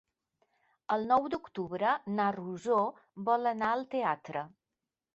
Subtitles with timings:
[0.95, 2.81] El nou d'octubre na Rosó
[3.31, 4.47] vol anar al teatre.